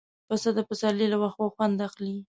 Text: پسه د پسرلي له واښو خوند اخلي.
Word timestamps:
پسه 0.27 0.49
د 0.57 0.59
پسرلي 0.69 1.07
له 1.11 1.17
واښو 1.21 1.53
خوند 1.55 1.77
اخلي. 1.87 2.17